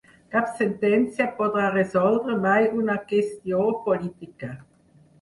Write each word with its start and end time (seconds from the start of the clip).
Cap 0.35 0.47
sentència 0.61 1.27
podrà 1.41 1.69
resoldre 1.77 2.39
mai 2.49 2.69
una 2.83 2.99
qüestió 3.15 3.65
política. 3.89 4.55